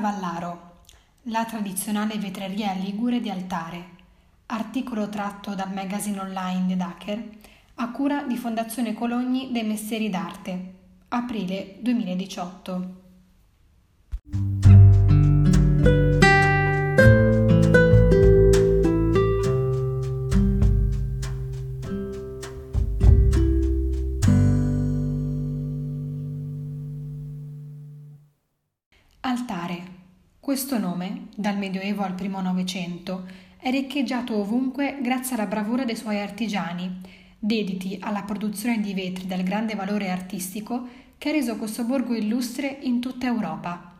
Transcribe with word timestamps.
Cavallaro, 0.00 0.78
la 1.24 1.44
tradizionale 1.44 2.16
vetreria 2.16 2.72
ligure 2.72 3.20
di 3.20 3.28
altare. 3.28 3.98
Articolo 4.46 5.10
tratto 5.10 5.54
dal 5.54 5.74
magazine 5.74 6.18
online 6.20 6.68
The 6.68 6.76
Dacher 6.76 7.28
a 7.74 7.90
cura 7.90 8.22
di 8.22 8.38
Fondazione 8.38 8.94
Cologni 8.94 9.52
dei 9.52 9.62
Mestieri 9.62 10.08
d'Arte, 10.08 10.74
aprile 11.08 11.76
2018. 11.80 12.98
Altare. 29.20 29.89
Questo 30.50 30.80
nome, 30.80 31.28
dal 31.36 31.56
Medioevo 31.56 32.02
al 32.02 32.16
primo 32.16 32.40
Novecento, 32.40 33.24
è 33.56 33.70
riccheggiato 33.70 34.36
ovunque 34.36 34.98
grazie 35.00 35.36
alla 35.36 35.46
bravura 35.46 35.84
dei 35.84 35.94
suoi 35.94 36.18
artigiani, 36.18 37.02
dediti 37.38 37.98
alla 38.00 38.24
produzione 38.24 38.80
di 38.80 38.92
vetri 38.92 39.28
dal 39.28 39.44
grande 39.44 39.76
valore 39.76 40.10
artistico 40.10 40.88
che 41.18 41.28
ha 41.28 41.32
reso 41.32 41.54
questo 41.54 41.84
borgo 41.84 42.16
illustre 42.16 42.78
in 42.82 42.98
tutta 42.98 43.26
Europa. 43.26 43.96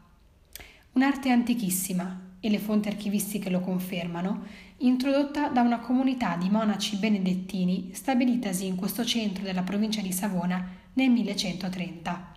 Un'arte 0.95 1.31
antichissima, 1.31 2.21
e 2.41 2.51
le 2.51 2.59
fonti 2.59 2.89
archivistiche 2.89 3.49
lo 3.49 3.61
confermano, 3.61 4.43
introdotta 4.79 5.51
da 5.51 5.61
una 5.61 5.79
comunità 5.79 6.35
di 6.35 6.51
monaci 6.51 6.97
benedettini 6.97 7.91
stabilitasi 7.93 8.67
in 8.67 8.75
questo 8.75 9.05
centro 9.05 9.45
della 9.45 9.63
provincia 9.63 10.01
di 10.01 10.11
Savona 10.11 10.69
nel 10.95 11.11
1130. 11.11 12.33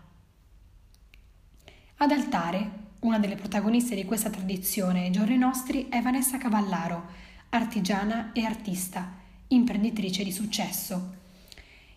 Ad 1.97 2.11
altare, 2.11 2.82
una 3.03 3.19
delle 3.19 3.35
protagoniste 3.35 3.95
di 3.95 4.05
questa 4.05 4.29
tradizione 4.29 5.03
ai 5.03 5.11
giorni 5.11 5.37
nostri 5.37 5.89
è 5.89 6.01
Vanessa 6.01 6.37
Cavallaro, 6.37 7.05
artigiana 7.49 8.31
e 8.31 8.45
artista, 8.45 9.11
imprenditrice 9.47 10.23
di 10.23 10.31
successo. 10.31 11.15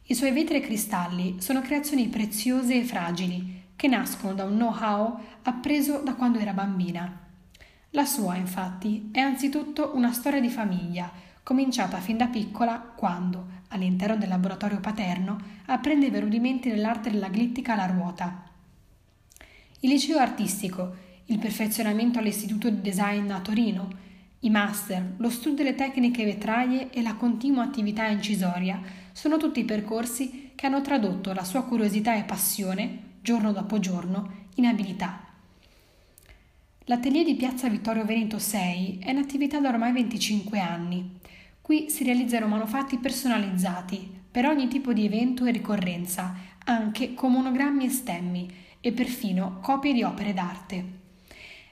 I 0.06 0.14
suoi 0.14 0.32
vetri 0.32 0.56
e 0.56 0.60
cristalli 0.60 1.36
sono 1.38 1.60
creazioni 1.60 2.08
preziose 2.08 2.74
e 2.74 2.84
fragili 2.84 3.62
che 3.76 3.86
nascono 3.86 4.34
da 4.34 4.44
un 4.44 4.54
know-how 4.54 5.18
appreso 5.42 6.00
da 6.00 6.14
quando 6.14 6.38
era 6.38 6.52
bambina. 6.52 7.20
La 7.90 8.04
sua, 8.04 8.34
infatti, 8.34 9.10
è 9.12 9.20
anzitutto 9.20 9.92
una 9.94 10.12
storia 10.12 10.40
di 10.40 10.50
famiglia, 10.50 11.10
cominciata 11.44 11.98
fin 11.98 12.16
da 12.16 12.26
piccola 12.26 12.80
quando, 12.80 13.46
all'interno 13.68 14.16
del 14.16 14.28
laboratorio 14.28 14.80
paterno, 14.80 15.38
apprendeva 15.66 16.18
i 16.18 16.20
rudimenti 16.20 16.68
dell'arte 16.68 17.10
della 17.10 17.28
glittica 17.28 17.74
alla 17.74 17.86
ruota 17.86 18.54
il 19.80 19.90
liceo 19.90 20.18
artistico, 20.18 20.94
il 21.26 21.38
perfezionamento 21.38 22.18
all'istituto 22.18 22.70
di 22.70 22.80
design 22.80 23.30
a 23.30 23.40
Torino, 23.40 24.04
i 24.40 24.50
master, 24.50 25.14
lo 25.16 25.28
studio 25.28 25.64
delle 25.64 25.74
tecniche 25.74 26.24
vetraie 26.24 26.90
e 26.90 27.02
la 27.02 27.14
continua 27.14 27.64
attività 27.64 28.06
incisoria 28.06 28.80
sono 29.12 29.38
tutti 29.38 29.64
percorsi 29.64 30.52
che 30.54 30.66
hanno 30.66 30.82
tradotto 30.82 31.32
la 31.32 31.44
sua 31.44 31.64
curiosità 31.64 32.14
e 32.14 32.22
passione, 32.22 32.98
giorno 33.22 33.52
dopo 33.52 33.78
giorno, 33.78 34.44
in 34.56 34.66
abilità. 34.66 35.20
L'atelier 36.84 37.24
di 37.24 37.34
Piazza 37.34 37.68
Vittorio 37.68 38.04
Veneto 38.04 38.38
6 38.38 39.00
è 39.00 39.10
in 39.10 39.18
attività 39.18 39.58
da 39.58 39.70
ormai 39.70 39.92
25 39.92 40.60
anni. 40.60 41.18
Qui 41.60 41.90
si 41.90 42.04
realizzano 42.04 42.46
manufatti 42.46 42.98
personalizzati 42.98 44.08
per 44.30 44.46
ogni 44.46 44.68
tipo 44.68 44.92
di 44.92 45.04
evento 45.04 45.44
e 45.44 45.50
ricorrenza, 45.50 46.36
anche 46.64 47.14
con 47.14 47.32
monogrammi 47.32 47.86
e 47.86 47.90
stemmi, 47.90 48.48
e 48.86 48.92
perfino 48.92 49.58
copie 49.62 49.92
di 49.92 50.04
opere 50.04 50.32
d'arte. 50.32 50.84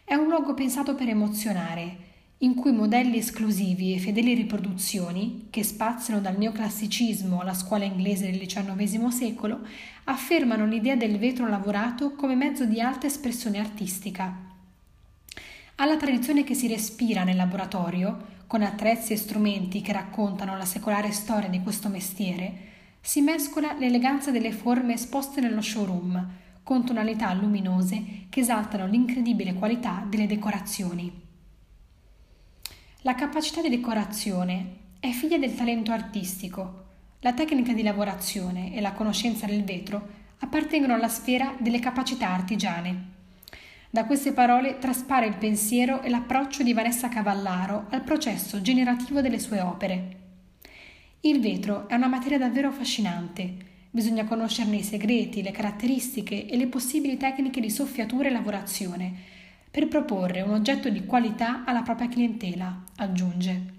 È 0.02 0.14
un 0.14 0.26
luogo 0.26 0.52
pensato 0.52 0.96
per 0.96 1.08
emozionare, 1.08 1.96
in 2.38 2.56
cui 2.56 2.72
modelli 2.72 3.18
esclusivi 3.18 3.94
e 3.94 4.00
fedeli 4.00 4.34
riproduzioni, 4.34 5.46
che 5.48 5.62
spaziano 5.62 6.20
dal 6.20 6.36
neoclassicismo 6.36 7.40
alla 7.40 7.54
scuola 7.54 7.84
inglese 7.84 8.28
del 8.28 8.44
XIX 8.44 9.06
secolo, 9.10 9.60
affermano 10.04 10.66
l'idea 10.66 10.96
del 10.96 11.16
vetro 11.18 11.48
lavorato 11.48 12.16
come 12.16 12.34
mezzo 12.34 12.64
di 12.64 12.80
alta 12.80 13.06
espressione 13.06 13.60
artistica. 13.60 14.36
Alla 15.76 15.96
tradizione 15.96 16.42
che 16.42 16.54
si 16.54 16.66
respira 16.66 17.22
nel 17.22 17.36
laboratorio, 17.36 18.32
con 18.48 18.62
attrezzi 18.62 19.12
e 19.12 19.16
strumenti 19.16 19.80
che 19.82 19.92
raccontano 19.92 20.56
la 20.56 20.64
secolare 20.64 21.12
storia 21.12 21.48
di 21.48 21.62
questo 21.62 21.88
mestiere, 21.88 22.72
si 23.00 23.20
mescola 23.20 23.72
l'eleganza 23.78 24.32
delle 24.32 24.50
forme 24.50 24.94
esposte 24.94 25.40
nello 25.40 25.60
showroom, 25.60 26.42
con 26.64 26.82
tonalità 26.84 27.32
luminose 27.34 28.24
che 28.30 28.40
esaltano 28.40 28.86
l'incredibile 28.86 29.52
qualità 29.52 30.02
delle 30.08 30.26
decorazioni. 30.26 31.12
La 33.02 33.14
capacità 33.14 33.60
di 33.60 33.68
decorazione 33.68 34.76
è 34.98 35.10
figlia 35.10 35.36
del 35.36 35.54
talento 35.54 35.92
artistico. 35.92 36.82
La 37.20 37.34
tecnica 37.34 37.74
di 37.74 37.82
lavorazione 37.82 38.74
e 38.74 38.80
la 38.80 38.92
conoscenza 38.92 39.44
del 39.44 39.62
vetro 39.62 40.22
appartengono 40.38 40.94
alla 40.94 41.08
sfera 41.08 41.54
delle 41.58 41.80
capacità 41.80 42.30
artigiane. 42.30 43.12
Da 43.90 44.06
queste 44.06 44.32
parole 44.32 44.78
traspare 44.78 45.26
il 45.26 45.36
pensiero 45.36 46.00
e 46.00 46.08
l'approccio 46.08 46.62
di 46.62 46.72
Vanessa 46.72 47.10
Cavallaro 47.10 47.86
al 47.90 48.02
processo 48.02 48.62
generativo 48.62 49.20
delle 49.20 49.38
sue 49.38 49.60
opere. 49.60 50.16
Il 51.20 51.40
vetro 51.40 51.88
è 51.88 51.94
una 51.94 52.08
materia 52.08 52.38
davvero 52.38 52.68
affascinante 52.68 53.72
Bisogna 53.94 54.24
conoscerne 54.24 54.78
i 54.78 54.82
segreti, 54.82 55.40
le 55.40 55.52
caratteristiche 55.52 56.46
e 56.46 56.56
le 56.56 56.66
possibili 56.66 57.16
tecniche 57.16 57.60
di 57.60 57.70
soffiatura 57.70 58.26
e 58.26 58.32
lavorazione 58.32 59.12
per 59.70 59.86
proporre 59.86 60.40
un 60.40 60.50
oggetto 60.50 60.88
di 60.88 61.06
qualità 61.06 61.62
alla 61.64 61.82
propria 61.82 62.08
clientela, 62.08 62.82
aggiunge. 62.96 63.72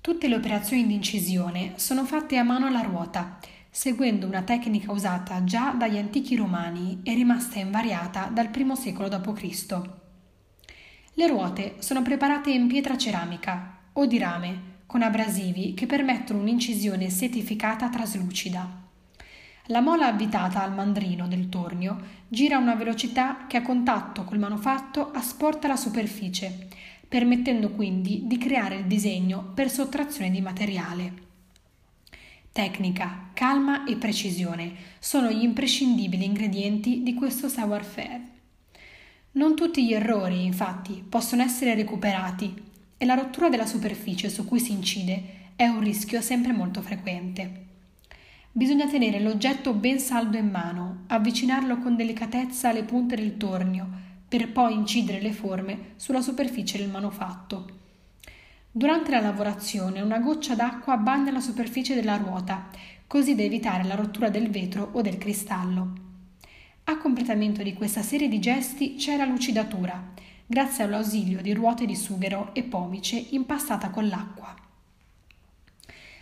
Tutte 0.00 0.28
le 0.28 0.34
operazioni 0.34 0.86
di 0.86 0.94
incisione 0.94 1.74
sono 1.76 2.06
fatte 2.06 2.38
a 2.38 2.42
mano 2.42 2.64
alla 2.64 2.80
ruota 2.80 3.38
seguendo 3.74 4.26
una 4.26 4.42
tecnica 4.42 4.92
usata 4.92 5.44
già 5.44 5.70
dagli 5.72 5.96
antichi 5.96 6.36
romani 6.36 7.00
e 7.02 7.14
rimasta 7.14 7.58
invariata 7.58 8.26
dal 8.30 8.50
I 8.54 8.76
secolo 8.76 9.08
d.C. 9.08 9.80
Le 11.14 11.26
ruote 11.26 11.76
sono 11.78 12.02
preparate 12.02 12.50
in 12.50 12.66
pietra 12.66 12.98
ceramica 12.98 13.78
o 13.94 14.04
di 14.04 14.18
rame 14.18 14.60
con 14.84 15.00
abrasivi 15.00 15.72
che 15.72 15.86
permettono 15.86 16.40
un'incisione 16.40 17.08
setificata 17.08 17.88
traslucida. 17.88 18.68
La 19.66 19.80
mola 19.80 20.08
avvitata 20.08 20.62
al 20.62 20.74
mandrino 20.74 21.26
del 21.26 21.48
tornio 21.48 21.98
gira 22.28 22.56
a 22.56 22.60
una 22.60 22.74
velocità 22.74 23.46
che 23.48 23.56
a 23.56 23.62
contatto 23.62 24.24
col 24.24 24.38
manufatto 24.38 25.10
asporta 25.12 25.66
la 25.66 25.76
superficie, 25.76 26.68
permettendo 27.08 27.70
quindi 27.70 28.26
di 28.26 28.36
creare 28.36 28.76
il 28.76 28.84
disegno 28.84 29.50
per 29.54 29.70
sottrazione 29.70 30.30
di 30.30 30.42
materiale. 30.42 31.30
Tecnica, 32.52 33.30
calma 33.32 33.84
e 33.84 33.96
precisione 33.96 34.74
sono 34.98 35.30
gli 35.30 35.42
imprescindibili 35.42 36.26
ingredienti 36.26 37.02
di 37.02 37.14
questo 37.14 37.48
savoir-faire. 37.48 38.20
Non 39.32 39.56
tutti 39.56 39.82
gli 39.86 39.94
errori, 39.94 40.44
infatti, 40.44 41.02
possono 41.08 41.40
essere 41.40 41.74
recuperati 41.74 42.54
e 42.98 43.06
la 43.06 43.14
rottura 43.14 43.48
della 43.48 43.64
superficie 43.64 44.28
su 44.28 44.44
cui 44.44 44.60
si 44.60 44.72
incide 44.72 45.50
è 45.56 45.66
un 45.66 45.80
rischio 45.80 46.20
sempre 46.20 46.52
molto 46.52 46.82
frequente. 46.82 47.64
Bisogna 48.52 48.86
tenere 48.86 49.18
l'oggetto 49.18 49.72
ben 49.72 49.98
saldo 49.98 50.36
in 50.36 50.50
mano, 50.50 51.04
avvicinarlo 51.06 51.78
con 51.78 51.96
delicatezza 51.96 52.68
alle 52.68 52.84
punte 52.84 53.16
del 53.16 53.38
tornio, 53.38 53.88
per 54.28 54.52
poi 54.52 54.74
incidere 54.74 55.22
le 55.22 55.32
forme 55.32 55.92
sulla 55.96 56.20
superficie 56.20 56.76
del 56.76 56.90
manufatto. 56.90 57.80
Durante 58.74 59.10
la 59.10 59.20
lavorazione 59.20 60.00
una 60.00 60.18
goccia 60.18 60.54
d'acqua 60.54 60.96
bagna 60.96 61.30
la 61.30 61.40
superficie 61.40 61.94
della 61.94 62.16
ruota, 62.16 62.70
così 63.06 63.34
da 63.34 63.42
evitare 63.42 63.84
la 63.84 63.94
rottura 63.94 64.30
del 64.30 64.48
vetro 64.48 64.88
o 64.92 65.02
del 65.02 65.18
cristallo. 65.18 65.92
A 66.84 66.96
completamento 66.96 67.62
di 67.62 67.74
questa 67.74 68.00
serie 68.00 68.28
di 68.28 68.38
gesti 68.38 68.94
c'è 68.94 69.18
la 69.18 69.26
lucidatura, 69.26 70.12
grazie 70.46 70.84
all'ausilio 70.84 71.42
di 71.42 71.52
ruote 71.52 71.84
di 71.84 71.94
sughero 71.94 72.54
e 72.54 72.62
pomice 72.62 73.16
impastata 73.32 73.90
con 73.90 74.08
l'acqua. 74.08 74.56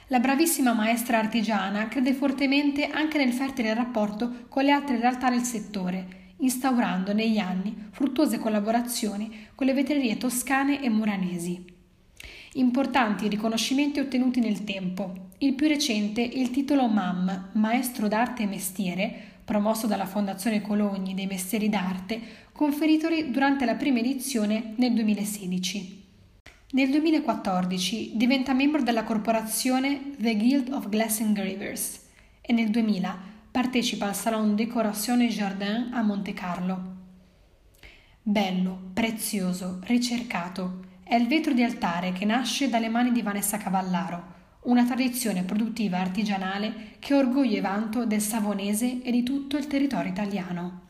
La 0.08 0.18
bravissima 0.18 0.72
maestra 0.72 1.18
artigiana 1.18 1.86
crede 1.86 2.14
fortemente 2.14 2.88
anche 2.88 3.16
nel 3.16 3.32
fertile 3.32 3.72
rapporto 3.74 4.46
con 4.48 4.64
le 4.64 4.72
altre 4.72 4.98
realtà 4.98 5.30
del 5.30 5.42
settore, 5.42 6.32
instaurando 6.38 7.12
negli 7.12 7.38
anni 7.38 7.90
fruttuose 7.92 8.38
collaborazioni 8.38 9.50
con 9.54 9.68
le 9.68 9.72
vetrerie 9.72 10.16
toscane 10.16 10.82
e 10.82 10.90
muranesi. 10.90 11.78
Importanti 12.54 13.28
riconoscimenti 13.28 14.00
ottenuti 14.00 14.40
nel 14.40 14.64
tempo. 14.64 15.28
Il 15.38 15.54
più 15.54 15.68
recente 15.68 16.20
il 16.20 16.50
titolo 16.50 16.88
MAM, 16.88 17.50
Maestro 17.52 18.08
d'arte 18.08 18.42
e 18.42 18.46
mestiere, 18.46 19.14
promosso 19.44 19.86
dalla 19.86 20.04
Fondazione 20.04 20.60
Cologni 20.60 21.14
dei 21.14 21.26
Mestieri 21.26 21.68
d'Arte, 21.68 22.20
conferitoli 22.50 23.30
durante 23.30 23.64
la 23.64 23.76
prima 23.76 24.00
edizione 24.00 24.74
nel 24.78 24.94
2016. 24.94 26.08
Nel 26.72 26.90
2014 26.90 28.16
diventa 28.16 28.52
membro 28.52 28.82
della 28.82 29.04
corporazione 29.04 30.16
The 30.18 30.36
Guild 30.36 30.72
of 30.72 30.88
Glass 30.88 31.20
Engravers 31.20 32.08
e 32.40 32.52
nel 32.52 32.70
2000 32.70 33.16
partecipa 33.48 34.06
al 34.06 34.16
Salon 34.16 34.56
Décoration 34.56 35.20
et 35.20 35.30
Jardin 35.30 35.90
a 35.92 36.02
Monte 36.02 36.32
Carlo. 36.32 36.98
Bello, 38.22 38.90
prezioso, 38.92 39.78
ricercato, 39.84 40.88
è 41.10 41.16
il 41.16 41.26
vetro 41.26 41.52
di 41.52 41.64
altare 41.64 42.12
che 42.12 42.24
nasce 42.24 42.68
dalle 42.68 42.88
mani 42.88 43.10
di 43.10 43.20
Vanessa 43.20 43.58
Cavallaro, 43.58 44.22
una 44.66 44.84
tradizione 44.84 45.42
produttiva 45.42 45.98
artigianale 45.98 46.98
che 47.00 47.14
orgoglio 47.14 47.56
e 47.56 47.60
vanto 47.60 48.06
del 48.06 48.20
savonese 48.20 49.02
e 49.02 49.10
di 49.10 49.24
tutto 49.24 49.56
il 49.56 49.66
territorio 49.66 50.08
italiano. 50.08 50.86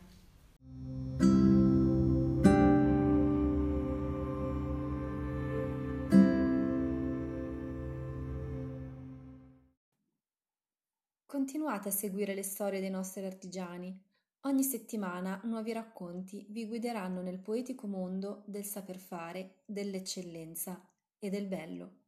Continuate 11.25 11.88
a 11.88 11.93
seguire 11.93 12.34
le 12.34 12.43
storie 12.43 12.81
dei 12.81 12.90
nostri 12.90 13.25
artigiani. 13.25 14.09
Ogni 14.44 14.62
settimana 14.62 15.38
nuovi 15.44 15.70
racconti 15.70 16.46
vi 16.48 16.66
guideranno 16.66 17.20
nel 17.20 17.40
poetico 17.40 17.87
mondo 17.87 18.42
del 18.46 18.64
saper 18.64 18.96
fare, 18.96 19.56
dell'eccellenza 19.66 20.82
e 21.19 21.28
del 21.28 21.46
bello. 21.46 21.98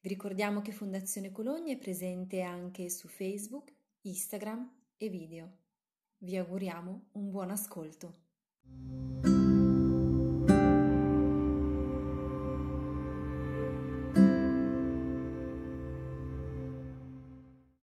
Vi 0.00 0.08
ricordiamo 0.08 0.62
che 0.62 0.70
Fondazione 0.70 1.32
Cologna 1.32 1.72
è 1.72 1.76
presente 1.76 2.42
anche 2.42 2.88
su 2.88 3.08
Facebook, 3.08 3.72
Instagram 4.02 4.70
e 4.96 5.08
video. 5.08 5.56
Vi 6.18 6.36
auguriamo 6.36 7.08
un 7.14 7.28
buon 7.28 7.50
ascolto. 7.50 9.07